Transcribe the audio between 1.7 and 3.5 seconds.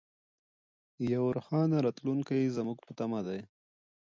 راتلونکی زموږ په تمه دی.